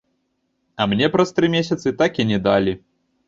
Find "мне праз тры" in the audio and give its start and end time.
0.93-1.51